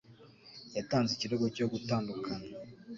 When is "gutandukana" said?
1.71-2.47